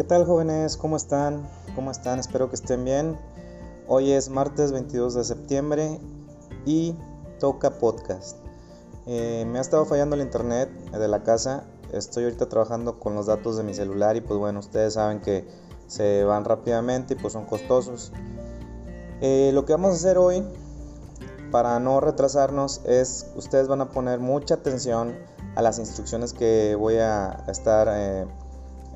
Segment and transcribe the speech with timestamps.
[0.00, 0.78] ¿Qué tal jóvenes?
[0.78, 1.46] ¿Cómo están?
[1.74, 2.18] ¿Cómo están?
[2.18, 3.18] Espero que estén bien.
[3.86, 6.00] Hoy es martes 22 de septiembre
[6.64, 6.96] y
[7.38, 8.38] toca podcast.
[9.04, 11.64] Eh, me ha estado fallando el internet de la casa.
[11.92, 15.46] Estoy ahorita trabajando con los datos de mi celular y pues bueno, ustedes saben que
[15.86, 18.10] se van rápidamente y pues son costosos.
[19.20, 20.42] Eh, lo que vamos a hacer hoy
[21.50, 25.14] para no retrasarnos es ustedes van a poner mucha atención
[25.56, 28.26] a las instrucciones que voy a estar eh,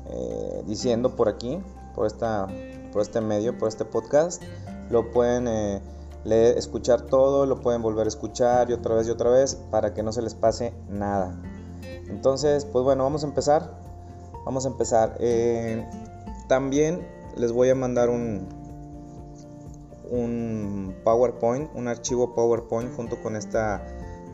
[0.09, 1.61] eh, diciendo por aquí,
[1.93, 2.47] por, esta,
[2.91, 4.41] por este medio, por este podcast.
[4.89, 5.81] Lo pueden eh,
[6.23, 9.93] leer, escuchar todo, lo pueden volver a escuchar y otra vez y otra vez para
[9.93, 11.35] que no se les pase nada.
[12.07, 13.79] Entonces, pues bueno, vamos a empezar.
[14.45, 15.17] Vamos a empezar.
[16.47, 18.47] también les voy a mandar un,
[20.09, 23.83] un PowerPoint, un archivo PowerPoint junto con esta,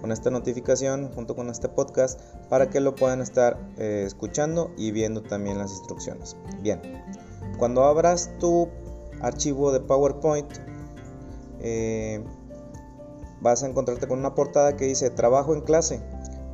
[0.01, 2.19] con esta notificación, junto con este podcast,
[2.49, 6.35] para que lo puedan estar eh, escuchando y viendo también las instrucciones.
[6.62, 6.81] Bien,
[7.57, 8.67] cuando abras tu
[9.21, 10.51] archivo de PowerPoint,
[11.59, 12.23] eh,
[13.39, 16.01] vas a encontrarte con una portada que dice Trabajo en clase,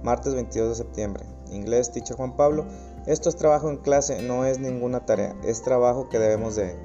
[0.04, 1.26] martes 22 de septiembre.
[1.52, 2.66] Inglés, teacher Juan Pablo.
[3.06, 6.76] Esto es trabajo en clase, no es ninguna tarea, es trabajo que debemos de,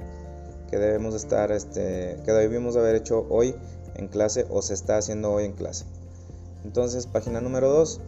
[0.69, 3.53] que debemos estar, este, que debimos haber hecho hoy
[3.95, 5.85] en clase o se está haciendo hoy en clase.
[6.63, 8.01] Entonces, página número 2.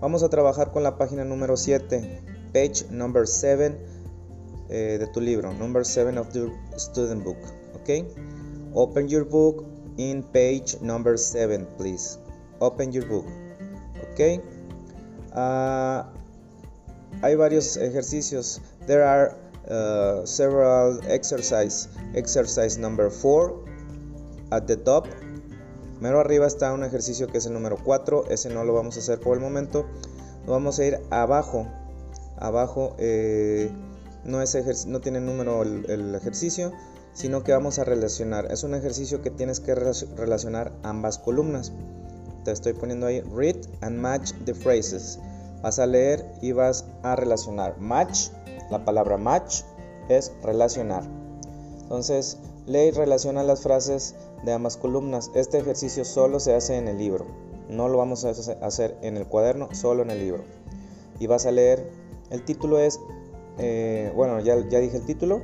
[0.00, 2.22] Vamos a trabajar con la página número 7,
[2.54, 3.76] page number 7
[4.70, 7.36] eh, de tu libro, number 7 of the student book.
[7.74, 8.06] Ok,
[8.72, 9.66] open your book
[9.98, 12.18] in page number 7, please.
[12.60, 13.26] Open your book.
[14.12, 14.40] Ok,
[15.34, 16.04] uh,
[17.20, 18.60] hay varios ejercicios.
[18.86, 19.36] There are
[19.68, 21.88] uh, several exercise.
[22.14, 23.52] Exercise number 4
[24.52, 25.06] at the top.
[26.00, 28.26] Mero arriba está un ejercicio que es el número 4.
[28.30, 29.86] Ese no lo vamos a hacer por el momento.
[30.46, 31.66] Vamos a ir abajo.
[32.36, 33.70] Abajo eh,
[34.24, 36.72] no, es no tiene número el, el ejercicio,
[37.12, 38.50] sino que vamos a relacionar.
[38.50, 41.72] Es un ejercicio que tienes que relacionar ambas columnas.
[42.44, 45.18] Te estoy poniendo ahí read and match the phrases.
[45.62, 47.78] Vas a leer y vas a relacionar.
[47.78, 48.30] Match
[48.70, 49.62] la palabra match
[50.08, 51.02] es relacionar.
[51.82, 54.14] Entonces, lee y relaciona las frases
[54.44, 55.30] de ambas columnas.
[55.34, 57.26] Este ejercicio solo se hace en el libro.
[57.68, 60.44] No lo vamos a hacer en el cuaderno, solo en el libro.
[61.18, 61.90] Y vas a leer,
[62.30, 62.98] el título es,
[63.58, 65.40] eh, bueno, ya, ya, dije el título.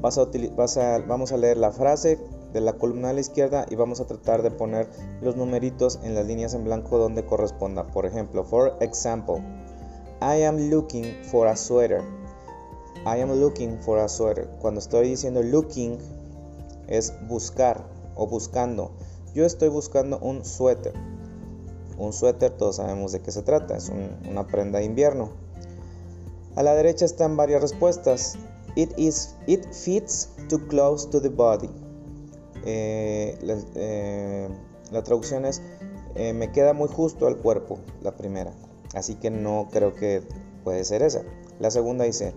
[0.00, 0.26] Vas a,
[0.56, 2.18] vas a, vamos a leer la frase
[2.52, 4.88] de la columna a la izquierda y vamos a tratar de poner
[5.20, 7.86] los numeritos en las líneas en blanco donde corresponda.
[7.88, 9.42] Por ejemplo, for example,
[10.20, 12.02] I am looking for a sweater.
[13.04, 14.48] I am looking for a sweater.
[14.60, 15.98] Cuando estoy diciendo looking
[16.88, 17.84] es buscar
[18.16, 18.90] o buscando.
[19.34, 20.94] Yo estoy buscando un suéter.
[21.98, 23.76] Un suéter, todos sabemos de qué se trata.
[23.76, 23.90] Es
[24.28, 25.30] una prenda de invierno.
[26.56, 28.36] A la derecha están varias respuestas.
[28.74, 31.70] It, is, it fits too close to the body.
[32.64, 33.38] Eh,
[33.76, 34.48] eh,
[34.90, 35.62] la, traducción es
[36.16, 38.52] eh, me queda muy justo al cuerpo, la primera.
[38.94, 40.22] Así que no creo que
[40.64, 41.22] puede ser esa.
[41.60, 42.34] La segunda dice,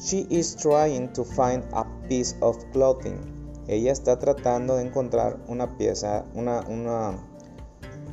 [0.00, 3.39] She is trying to find a piece of clothing.
[3.70, 7.12] Ella está tratando de encontrar una pieza, una, una,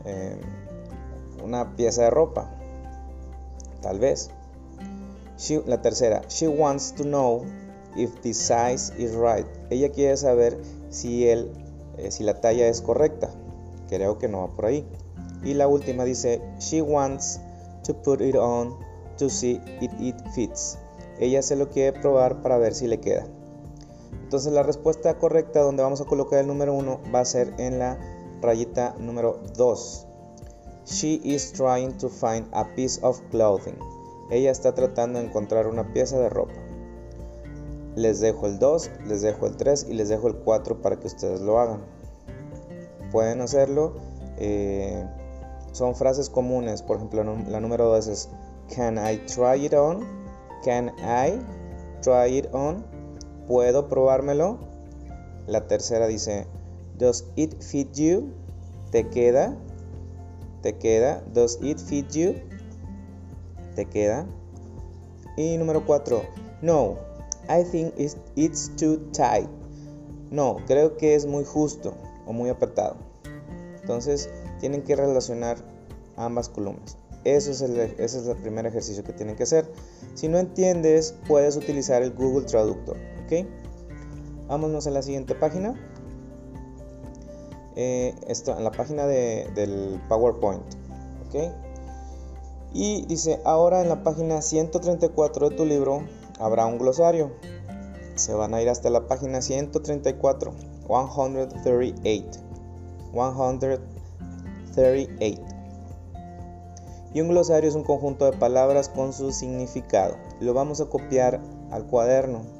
[0.06, 0.40] eh,
[1.75, 2.53] pieza de ropa.
[3.81, 4.29] Tal vez.
[5.66, 7.44] la tercera, she wants to know
[7.95, 9.47] if the size is right.
[9.72, 11.51] Ella quiere saber si, el,
[11.97, 13.31] eh, si la talla es correcta.
[13.89, 14.85] Creo que no va por ahí.
[15.44, 17.41] Y la última dice, she wants
[17.84, 18.78] to put it on
[19.18, 20.78] to see if it fits.
[21.19, 23.25] Ella se lo quiere probar para ver si le queda.
[24.12, 27.79] Entonces la respuesta correcta donde vamos a colocar el número 1 va a ser en
[27.79, 27.97] la
[28.41, 30.07] rayita número 2.
[30.85, 33.78] She is trying to find a piece of clothing.
[34.29, 36.53] Ella está tratando de encontrar una pieza de ropa.
[37.95, 41.07] Les dejo el 2, les dejo el 3 y les dejo el 4 para que
[41.07, 41.81] ustedes lo hagan.
[43.12, 43.95] Pueden hacerlo.
[44.38, 45.06] Eh,
[45.72, 46.81] son frases comunes.
[46.81, 48.30] Por ejemplo, la número 2 es
[48.75, 50.06] Can I try it on?
[50.63, 51.39] Can I
[52.01, 52.97] try it on?
[53.48, 54.60] ¿Puedo probármelo?
[55.48, 56.48] La tercera dice
[56.98, 58.34] Does it fit you?
[58.92, 59.56] ¿Te queda?
[60.62, 61.24] ¿Te queda?
[61.34, 62.36] Does it fit you?
[63.76, 64.26] ¿Te queda?
[65.38, 66.24] Y número 4.
[66.62, 66.98] No,
[67.48, 69.48] I think it's, it's too tight.
[70.30, 71.94] No, creo que es muy justo
[72.26, 72.98] o muy apretado.
[73.80, 74.30] Entonces,
[74.60, 75.58] tienen que relacionar
[76.18, 76.98] ambas columnas.
[77.24, 79.72] Eso es el, ese es el primer ejercicio que tienen que hacer.
[80.16, 82.98] Si no entiendes, puedes utilizar el Google Traductor.
[83.27, 83.45] ¿Ok?
[84.47, 85.75] Vámonos a la siguiente página.
[87.75, 90.63] Eh, esto en la página de, del PowerPoint.
[91.27, 91.51] ¿ok?
[92.74, 96.03] Y dice, ahora en la página 134 de tu libro,
[96.39, 97.31] habrá un glosario.
[98.15, 100.53] Se van a ir hasta la página 134,
[100.88, 102.39] 138.
[103.13, 105.41] 138.
[107.13, 110.15] Y un glosario es un conjunto de palabras con su significado.
[110.39, 111.39] Lo vamos a copiar
[111.71, 112.56] al cuaderno.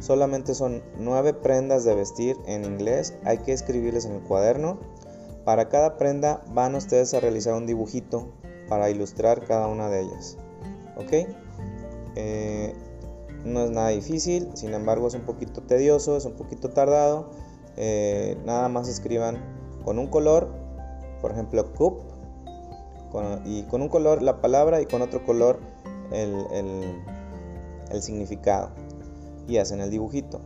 [0.00, 3.14] Solamente son nueve prendas de vestir en inglés.
[3.24, 4.78] Hay que escribirles en el cuaderno.
[5.44, 8.28] Para cada prenda van ustedes a realizar un dibujito
[8.68, 10.36] para ilustrar cada una de ellas.
[10.96, 11.28] ¿Ok?
[12.16, 12.74] Eh,
[13.44, 17.30] no es nada difícil, sin embargo es un poquito tedioso, es un poquito tardado.
[17.76, 19.38] Eh, nada más escriban
[19.84, 20.48] con un color,
[21.20, 22.00] por ejemplo, cup,
[23.44, 25.60] y con un color la palabra y con otro color
[26.12, 28.70] el significado.
[29.48, 30.40] Y hacen el dibujito.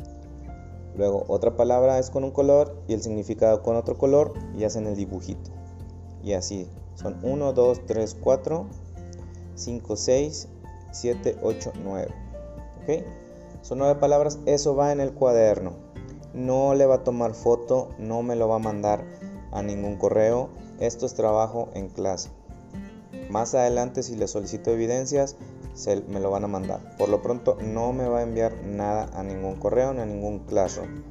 [0.96, 4.86] Luego otra palabra es con un color y el significado con otro color y hacen
[4.86, 5.50] el dibujito.
[6.22, 8.66] Y así son 1, 2, 3, 4,
[9.54, 10.48] 5, 6,
[10.92, 12.08] 7, 8, 9.
[12.82, 13.04] ¿Ok?
[13.62, 15.74] Son nueve palabras, eso va en el cuaderno.
[16.34, 19.04] No le va a tomar foto, no me lo va a mandar
[19.52, 20.48] a ningún correo.
[20.80, 22.30] Esto es trabajo en clase.
[23.30, 25.36] Más adelante si le solicito evidencias,
[25.74, 26.96] se me lo van a mandar.
[26.96, 30.40] Por lo pronto no me va a enviar nada a ningún correo ni a ningún
[30.40, 31.02] classroom.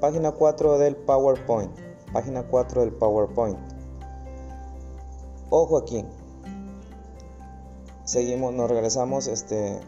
[0.00, 1.70] Página 4 del PowerPoint.
[2.12, 3.58] Página 4 del PowerPoint.
[5.50, 6.04] Ojo aquí.
[8.04, 9.80] Seguimos, nos regresamos, este,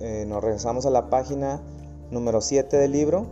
[0.00, 1.60] eh, nos regresamos a la página
[2.10, 3.26] número 7 del libro.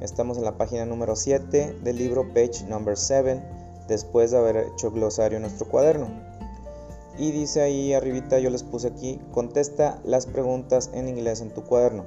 [0.00, 3.42] Estamos en la página número 7 del libro, page number 7,
[3.88, 6.25] después de haber hecho glosario en nuestro cuaderno.
[7.18, 11.64] Y dice ahí arribita, yo les puse aquí, contesta las preguntas en inglés en tu
[11.64, 12.04] cuaderno.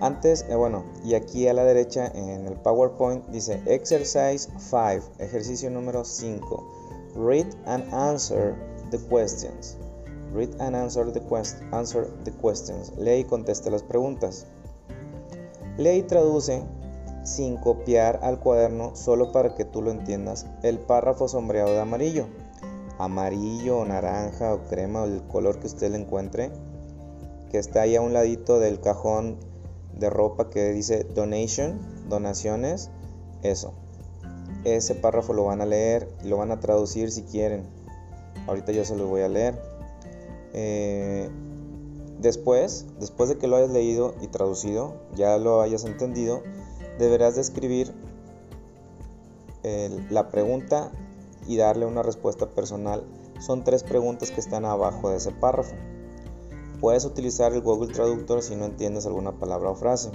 [0.00, 5.70] Antes, eh, bueno, y aquí a la derecha en el PowerPoint dice Exercise 5, ejercicio
[5.70, 7.12] número 5.
[7.14, 8.56] Read and answer
[8.90, 9.76] the questions.
[10.34, 11.22] Read and answer the,
[11.70, 12.92] answer the questions.
[12.98, 14.46] Lee y contesta las preguntas.
[15.76, 16.64] Lee y traduce
[17.22, 22.26] sin copiar al cuaderno solo para que tú lo entiendas el párrafo sombreado de amarillo.
[22.98, 26.50] Amarillo o naranja o crema o el color que usted le encuentre.
[27.50, 29.36] Que está ahí a un ladito del cajón
[29.98, 31.78] de ropa que dice donation,
[32.08, 32.90] donaciones,
[33.42, 33.74] eso.
[34.64, 37.64] Ese párrafo lo van a leer lo van a traducir si quieren.
[38.46, 39.60] Ahorita yo se lo voy a leer.
[40.54, 41.28] Eh,
[42.20, 46.42] después, después de que lo hayas leído y traducido, ya lo hayas entendido,
[46.98, 47.92] deberás de escribir
[50.10, 50.90] la pregunta
[51.46, 53.04] y darle una respuesta personal.
[53.40, 55.74] Son tres preguntas que están abajo de ese párrafo.
[56.80, 60.10] Puedes utilizar el Google Traductor si no entiendes alguna palabra o frase.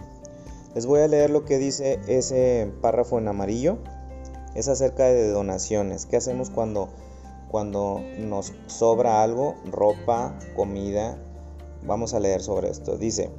[0.75, 3.77] Les voy a leer lo que dice ese párrafo en amarillo.
[4.53, 6.06] Es acerca de donaciones.
[6.06, 6.89] ¿Qué hacemos cuando,
[7.50, 9.56] cuando nos sobra algo?
[9.71, 11.18] Ropa, comida.
[11.83, 12.97] Vamos a leer sobre esto.
[12.97, 13.29] Dice,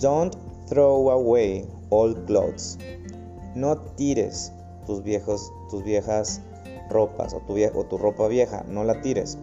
[0.00, 0.34] Don't
[0.68, 2.78] throw away old clothes.
[3.54, 4.52] No tires
[4.86, 6.40] tus, viejos, tus viejas
[6.90, 8.64] ropas o tu, o tu ropa vieja.
[8.68, 9.38] No la tires.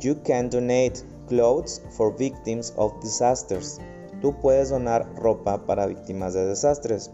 [0.00, 3.80] You can donate Clothes for Victims of Disasters.
[4.20, 7.10] Tú puedes donar ropa para víctimas de desastres.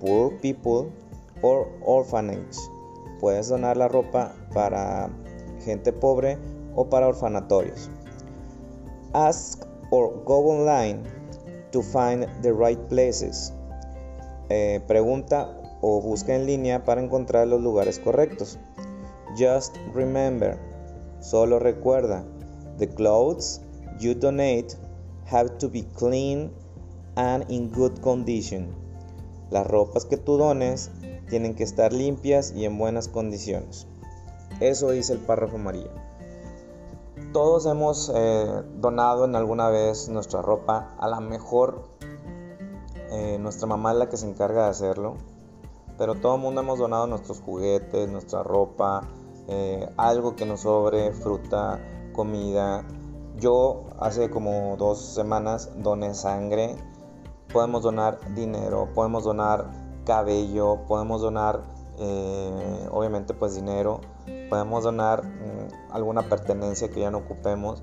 [0.00, 0.90] Poor People
[1.42, 2.58] or Orphanage.
[3.20, 5.10] Puedes donar la ropa para
[5.64, 6.38] gente pobre
[6.74, 7.90] o para orfanatorios.
[9.12, 11.02] Ask or go online
[11.72, 13.52] to find the right places.
[14.50, 15.48] Eh, pregunta
[15.86, 18.58] o busca en línea para encontrar los lugares correctos.
[19.36, 20.58] Just remember,
[21.20, 22.24] solo recuerda,
[22.78, 23.60] The clothes
[24.00, 24.76] you donate
[25.30, 26.50] have to be clean
[27.16, 28.74] and in good condition.
[29.50, 30.90] Las ropas que tú dones
[31.28, 33.86] tienen que estar limpias y en buenas condiciones.
[34.60, 35.90] Eso dice el párrafo amarillo.
[37.34, 40.94] Todos hemos eh, donado en alguna vez nuestra ropa.
[40.98, 41.84] A lo mejor
[43.10, 45.33] eh, nuestra mamá es la que se encarga de hacerlo.
[45.98, 49.08] Pero todo el mundo hemos donado nuestros juguetes, nuestra ropa,
[49.48, 51.80] eh, algo que nos sobre, fruta,
[52.12, 52.84] comida.
[53.38, 56.76] Yo hace como dos semanas doné sangre.
[57.52, 59.70] Podemos donar dinero, podemos donar
[60.04, 61.62] cabello, podemos donar
[61.98, 64.00] eh, obviamente pues dinero,
[64.50, 67.82] podemos donar mm, alguna pertenencia que ya no ocupemos,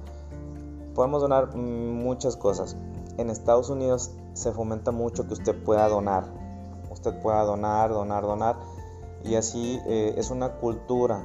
[0.93, 2.75] podemos donar muchas cosas.
[3.17, 6.25] En Estados Unidos se fomenta mucho que usted pueda donar,
[6.91, 8.59] usted pueda donar, donar, donar
[9.23, 11.23] y así eh, es una cultura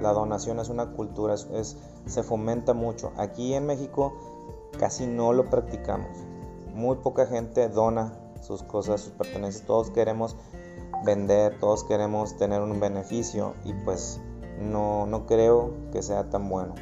[0.00, 3.12] la donación es una cultura, se fomenta mucho.
[3.16, 4.12] Aquí en México
[4.78, 6.16] casi no lo practicamos.
[6.72, 9.66] Muy poca gente dona sus cosas, sus pertenencias.
[9.66, 10.36] Todos queremos
[11.04, 14.20] vender, todos queremos tener un beneficio y pues
[14.60, 16.74] no, no creo que sea tan bueno.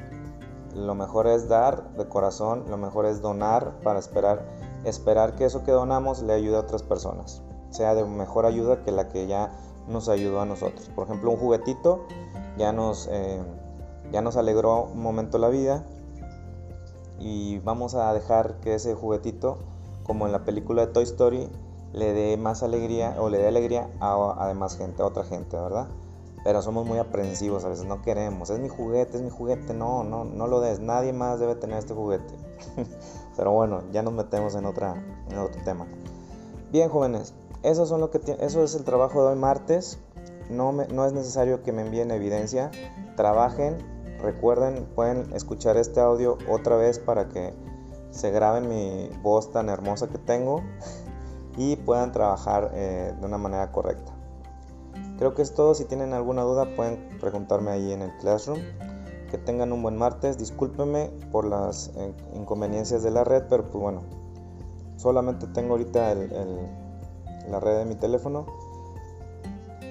[0.75, 4.45] lo mejor es dar de corazón, lo mejor es donar para esperar,
[4.85, 7.43] esperar que eso que donamos le ayude a otras personas,
[7.77, 9.53] sea de mejor ayuda que la que ya
[9.89, 10.89] nos ayudó a nosotros.
[10.95, 12.07] Por ejemplo, un juguetito
[12.57, 13.41] ya nos, eh,
[14.13, 15.85] ya nos alegró un momento la vida
[17.19, 19.59] y vamos a dejar que ese juguetito,
[20.05, 21.49] como en la película de Toy Story,
[21.93, 25.57] le dé más alegría o le dé alegría a, a demás gente, a otra gente,
[25.57, 25.89] ¿verdad?
[26.45, 30.05] Pero somos muy aprensivos a veces, no queremos, es mi juguete, es mi juguete, no,
[30.05, 32.35] no, no lo des, nadie más debe tener este juguete.
[33.37, 34.95] Pero bueno, ya nos metemos en, otra,
[35.29, 35.87] en otro tema.
[36.71, 37.35] Bien, jóvenes,
[37.67, 39.99] eso, son lo que eso es el trabajo de hoy martes.
[40.49, 42.71] No, no es necesario que me envíen evidencia.
[43.17, 43.77] Trabajen,
[44.23, 47.55] recuerden, pueden escuchar este audio otra vez para que
[48.11, 50.63] se graben mi voz tan hermosa que tengo
[51.57, 54.13] y puedan trabajar eh, de una manera correcta.
[55.19, 55.75] Creo que es todo.
[55.75, 58.61] Si tienen alguna duda pueden preguntarme ahí en el Classroom.
[59.29, 60.39] Que tengan un buen martes.
[60.39, 64.03] Discúlpenme por las eh, inconveniencias de la red, pero pues bueno,
[64.97, 66.15] solamente tengo ahorita
[67.51, 68.47] la red de mi teléfono.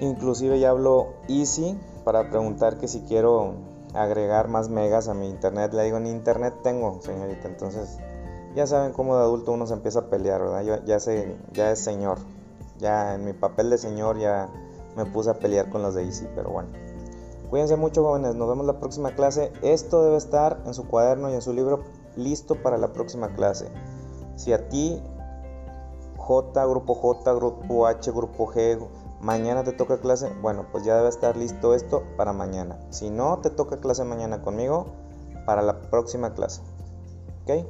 [0.00, 3.54] Inclusive ya hablo Easy para preguntar que si quiero
[3.94, 5.72] agregar más megas a mi internet.
[5.72, 7.48] Le digo, ni internet tengo, señorita.
[7.48, 7.98] Entonces,
[8.54, 10.62] ya saben cómo de adulto uno se empieza a pelear, ¿verdad?
[10.62, 12.18] Yo, ya, sé, ya es señor.
[12.78, 14.48] Ya en mi papel de señor ya
[14.96, 16.68] me puse a pelear con los de Easy, pero bueno.
[17.50, 19.52] Cuídense mucho jóvenes, nos vemos la próxima clase.
[19.62, 21.84] Esto debe estar en su cuaderno y en su libro
[22.16, 23.68] listo para la próxima clase.
[24.34, 25.00] Si a ti,
[26.26, 28.78] J, grupo J, grupo H, grupo G,
[29.20, 32.78] mañana te toca clase, bueno, pues ya debe estar listo esto para mañana.
[32.90, 34.86] Si no te toca clase mañana conmigo,
[35.44, 36.62] para la próxima clase.
[37.42, 37.64] ¿Ok?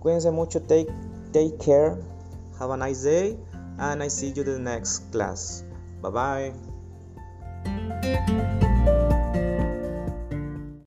[0.00, 0.88] Cuídense mucho, take,
[1.32, 1.96] take care,
[2.58, 3.38] have a nice day,
[3.78, 5.64] and I see you in the next class.
[6.00, 6.71] Bye bye.